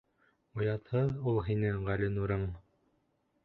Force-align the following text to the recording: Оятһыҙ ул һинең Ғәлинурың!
Оятһыҙ 0.61 1.21
ул 1.33 1.39
һинең 1.49 1.79
Ғәлинурың! 1.93 2.51